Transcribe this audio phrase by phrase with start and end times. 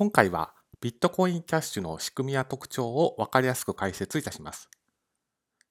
[0.00, 4.70] 今回はビットコインキャッシュの仕組みや特徴を分かりやすく解説いたします。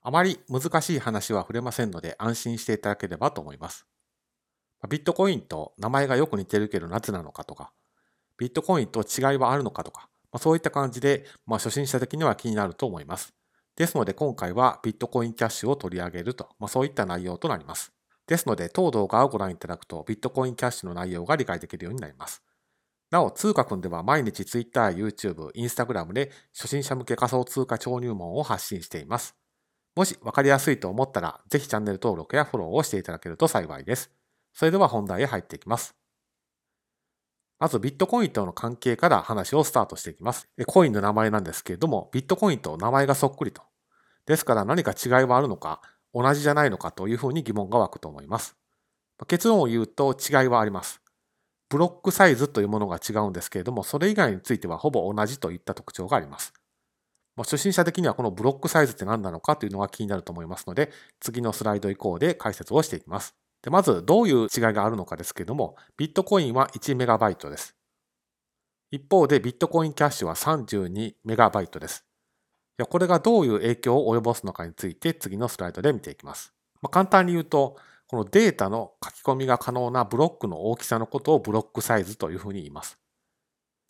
[0.04, 3.88] あまり難しい話は触れませんので安心していただければと思います。
[4.88, 7.72] ビットコインと名前がよく似てるけどなぜなのかとか、
[8.38, 13.34] ビットコインと違いはあるのかとかま、そういった感じで、まあ、初心者的には気になると思います。
[13.78, 17.92] ですので今回はビットコインキャッシュを取り上げると、まあ、そういった内容となります。
[18.28, 22.44] ですので当動画をご覧いただくとビットコインキャッシュの内容が理解できるようになります。
[23.12, 29.36] なお、通貨くんでは毎日 Twitter、YouTube、Instagram で初心者向け仮想通貨超入門を発信しています。
[29.96, 34.12] もし分かりやすいと思ったら、ぜひチャンネル登録やフォローをしていただけると幸いです。
[34.54, 35.96] それでは本題へ入っていきます。
[37.60, 40.48] まずビットコインとの関係から話をスタートしていきます。
[40.66, 43.64] コインの名前なんですけれども、ビットコインと名前がそっくりと。
[44.26, 45.82] ですから何か違いはあるのか、
[46.14, 48.56] 同じじゃないのかというふうに疑問が湧くと思います。
[49.28, 51.02] 結論を言うと違いはあります。
[51.70, 56.54] ブロックサイズというものが違うんですけれども、それ以外についてはほぼ同じといった特徴があります。
[57.38, 63.36] 初心者的にはこのブロックサイズって何なのかというのが気になると思いますので、次のスライド以降で解説をしていきます。
[63.62, 67.76] でまず、どういう違いがあるのかですけれども、ビットコインは 1MB です。
[68.92, 72.06] 一方でビットコインキャッシュは 32MB です。
[72.90, 76.54] これがどういう影響を及ぼすのかについて次のスライドで見ていきます。
[76.82, 77.78] まあ、簡単に言うと、
[78.10, 82.98] このデータの書き込みが可能なブロックの大きさのことをブロックサイズというふうに言います。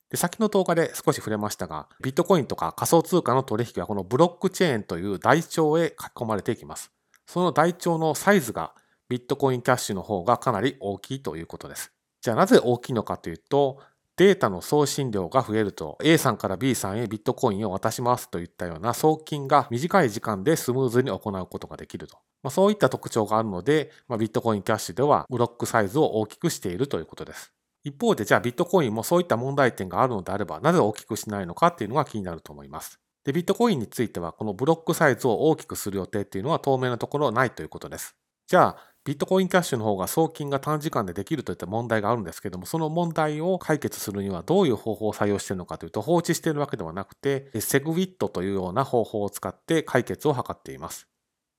[0.10, 6.92] で先の動画で少し触れましたが、ビットコインとか仮想通貨の取引はこのブロックチェーンという台帳へ書き込まれていきます。
[7.28, 8.74] その台帳のサイズが
[9.08, 11.94] ビットコインキャッシュの方がかなり大きいということです。
[12.20, 13.80] じゃあなぜ大きいのかというと、
[14.20, 22.18] データの送信量が増えると A さんから B さんへビットコインを渡しますといったような送金が短い時間でスムーズに行うことができると。
[22.44, 27.54] まあ、そういった特徴があるので、まあ、ビットコインキャッシュではブロックサイズを大きくしているということです。
[27.86, 33.00] 一方でじゃあビットコインもそういった問題点があるのであればなぜ大きくしないのかっていうのが気になると思います。
[33.24, 38.18] で、ビットコインについてはこのブロックサイズを大きくする予定っていうのは当面のところないということです。
[38.50, 51.08] じゃあビットコインキャッシュの方が送金が短時間でできるといった問題があるんですけども、その問題を解決するにはどういう方法を採用しているのかというと、放置しているわけではなくて、セグウィットというような方法を使って解決を図っています。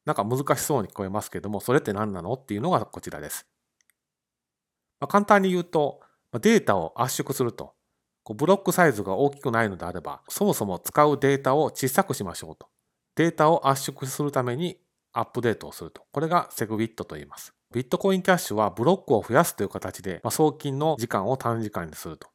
[0.04, 3.48] なんか難しそうに聞こえますけども、それって何なのっていうのがこちらです。
[5.00, 5.98] まあ、簡単に言うと、
[6.40, 7.74] データを圧縮すると、
[8.32, 12.68] ブロックサイズが大きくないのであれば、そもそも使うデータを小さくしましょうと。
[13.16, 14.78] データを圧縮するために
[15.12, 16.02] アップデートをすると。
[16.12, 17.52] これがセグビットと言います。
[17.72, 22.28] ビットコインキャッシュはブロックを増やすという形で、まあ送金の時間を短時間にすると。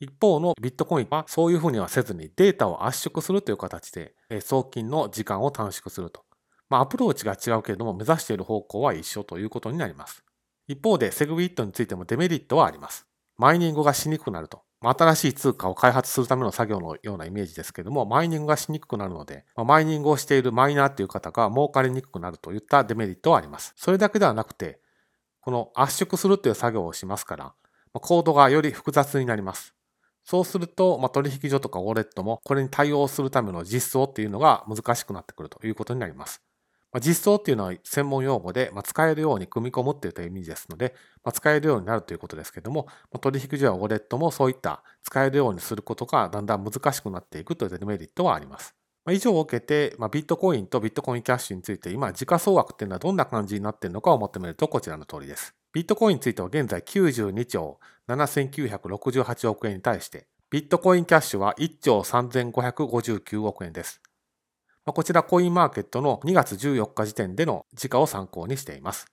[0.00, 6.24] 一方のビットコインはそういうふうにはせずにデータを圧縮するという形で送金の時間を短縮すると。
[6.70, 10.24] まあ、アプローチが違うけれども目指している方向は一緒ということになります。
[10.68, 13.06] 一方でセグビットについてもデメリットはあります。
[13.36, 14.62] マイニングがしにくくなると。
[14.82, 23.74] 新しい通貨を開発するための作業のようなイメージですけども、マイニングがしにくくなるので、マイニングをしているマイナーっていう方が儲かりにくくなるといったデメリットはあります。
[23.76, 24.80] それだけではなくて、
[25.42, 27.54] この圧縮するという作業をしますから、
[27.92, 29.74] コードがより複雑になります。
[30.24, 36.42] そうすると、取引所とかウォレットもこれに対応するための実装っていうのが難しくなってくるということになります。
[36.92, 42.88] ま実装っていうのは専門用語で、ま使えるように組み込むっていう意味ですので、ま使えるようになるということですけども、
[43.20, 48.74] 取引所やウォレットもそういった使えるようにすることがだんだん難しくなっていくというメリットはあります。
[49.08, 55.54] 以上を受けて、まビットコインとビットコインキャッシュについて今、時価総額っていうのはどんな感じになっているのかを求めるとこちらの通りです。
[55.72, 64.00] ビットコインについては現在92兆7968億円に対して、ビットコインキャッシュは1兆3559億円です。
[64.90, 69.06] まこちらコインマーケットの2月14日時点での時価を参考にしています。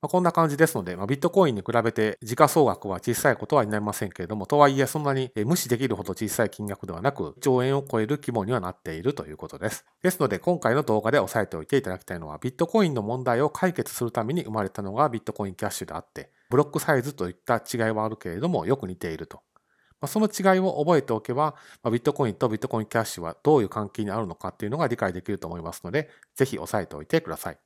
[0.00, 9.84] まこんな感じですので、まビットコインに比べて時価総額は小さいことはなりませんけれども、とはいえそんなに無視できるほど小さい金額ではなく、兆円を超える規模にはなっているということです。
[10.04, 19.40] ですので、今回の動画で押さえておいていただきたいのは、ビットコインの問題を解決するために生まれたのがビットコインキャッシュであって、ブロックサイズといった違いはあるけれども、よく似ていると。
[20.02, 27.62] ま、その違いを覚えておけば、ま、ビットコインとビットコインキャッシュはどういう関係にあるのかっていうのが理解できると思いますので、ぜひ押さえておいてください。